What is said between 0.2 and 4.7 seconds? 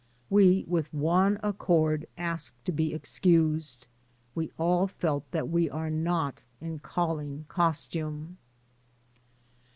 We, w^ith one accord, asked to be excused. We